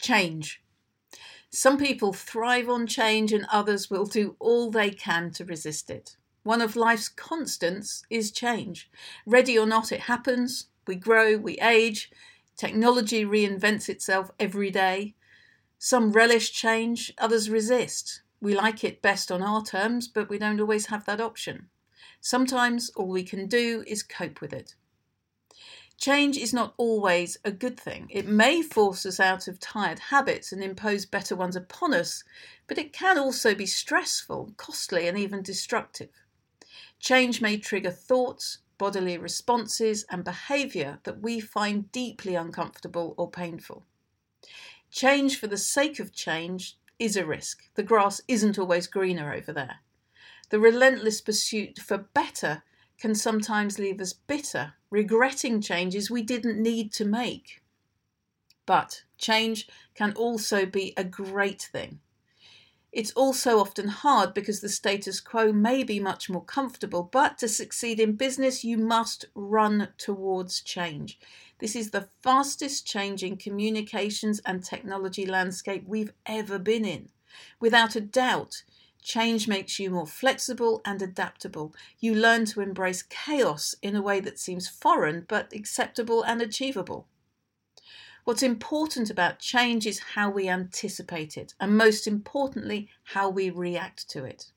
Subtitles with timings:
[0.00, 0.62] Change.
[1.50, 6.16] Some people thrive on change and others will do all they can to resist it.
[6.42, 8.90] One of life's constants is change.
[9.26, 10.68] Ready or not, it happens.
[10.86, 12.10] We grow, we age.
[12.56, 15.14] Technology reinvents itself every day.
[15.78, 18.22] Some relish change, others resist.
[18.40, 21.68] We like it best on our terms, but we don't always have that option.
[22.22, 24.74] Sometimes all we can do is cope with it.
[26.00, 28.08] Change is not always a good thing.
[28.08, 32.24] It may force us out of tired habits and impose better ones upon us,
[32.66, 36.08] but it can also be stressful, costly, and even destructive.
[37.00, 43.84] Change may trigger thoughts, bodily responses, and behaviour that we find deeply uncomfortable or painful.
[44.90, 47.64] Change for the sake of change is a risk.
[47.74, 49.80] The grass isn't always greener over there.
[50.48, 52.62] The relentless pursuit for better
[53.00, 57.62] can sometimes leave us bitter, regretting changes we didn't need to make.
[58.66, 62.00] But change can also be a great thing.
[62.92, 67.48] It's also often hard because the status quo may be much more comfortable, but to
[67.48, 71.18] succeed in business, you must run towards change.
[71.60, 77.10] This is the fastest changing communications and technology landscape we've ever been in.
[77.60, 78.64] Without a doubt,
[79.02, 81.74] Change makes you more flexible and adaptable.
[81.98, 87.06] You learn to embrace chaos in a way that seems foreign but acceptable and achievable.
[88.24, 94.08] What's important about change is how we anticipate it, and most importantly, how we react
[94.10, 94.52] to it.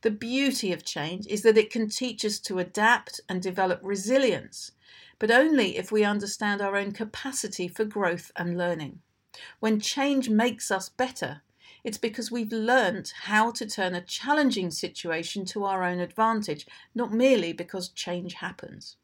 [0.00, 4.72] The beauty of change is that it can teach us to adapt and develop resilience,
[5.18, 9.02] but only if we understand our own capacity for growth and learning.
[9.60, 11.42] When change makes us better,
[11.84, 17.12] it's because we've learnt how to turn a challenging situation to our own advantage, not
[17.12, 18.96] merely because change happens.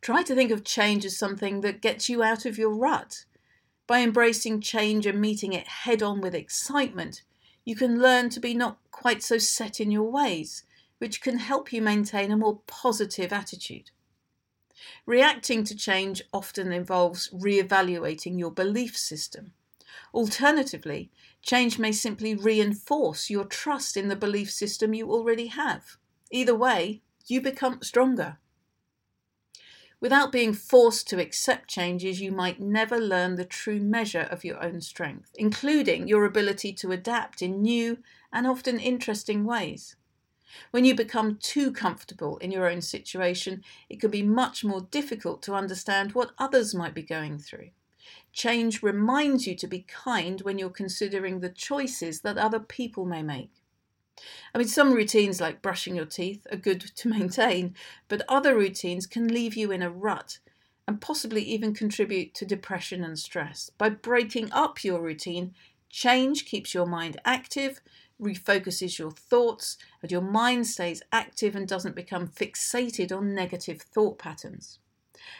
[0.00, 3.24] Try to think of change as something that gets you out of your rut.
[3.86, 7.22] By embracing change and meeting it head on with excitement,
[7.64, 10.64] you can learn to be not quite so set in your ways,
[10.98, 13.90] which can help you maintain a more positive attitude.
[15.04, 19.52] Reacting to change often involves re evaluating your belief system.
[20.12, 21.10] Alternatively,
[21.42, 25.96] change may simply reinforce your trust in the belief system you already have.
[26.30, 28.38] Either way, you become stronger.
[29.98, 34.62] Without being forced to accept changes, you might never learn the true measure of your
[34.62, 37.98] own strength, including your ability to adapt in new
[38.32, 39.96] and often interesting ways.
[40.70, 45.42] When you become too comfortable in your own situation, it can be much more difficult
[45.42, 47.70] to understand what others might be going through.
[48.32, 53.22] Change reminds you to be kind when you're considering the choices that other people may
[53.22, 53.62] make.
[54.54, 57.74] I mean, some routines like brushing your teeth are good to maintain,
[58.08, 60.38] but other routines can leave you in a rut
[60.88, 63.70] and possibly even contribute to depression and stress.
[63.76, 65.54] By breaking up your routine,
[65.90, 67.80] change keeps your mind active,
[68.20, 74.18] refocuses your thoughts, and your mind stays active and doesn't become fixated on negative thought
[74.18, 74.78] patterns.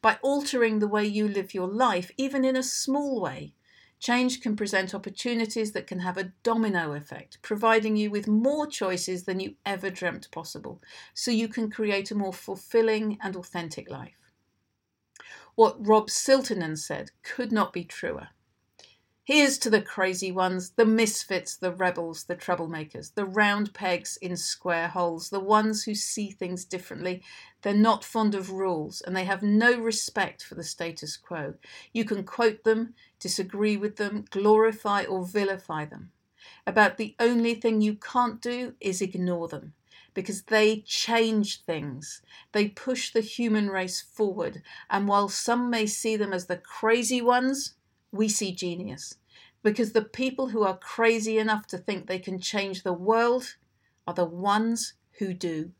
[0.00, 3.54] By altering the way you live your life, even in a small way,
[4.00, 9.24] change can present opportunities that can have a domino effect, providing you with more choices
[9.24, 10.80] than you ever dreamt possible,
[11.14, 14.32] so you can create a more fulfilling and authentic life.
[15.54, 18.28] What Rob Siltanen said could not be truer.
[19.28, 24.38] Here's to the crazy ones, the misfits, the rebels, the troublemakers, the round pegs in
[24.38, 27.22] square holes, the ones who see things differently.
[27.60, 31.52] They're not fond of rules and they have no respect for the status quo.
[31.92, 36.10] You can quote them, disagree with them, glorify or vilify them.
[36.66, 39.74] About the only thing you can't do is ignore them
[40.14, 42.22] because they change things.
[42.52, 44.62] They push the human race forward.
[44.88, 47.74] And while some may see them as the crazy ones,
[48.12, 49.14] we see genius.
[49.62, 53.56] Because the people who are crazy enough to think they can change the world
[54.06, 55.72] are the ones who do.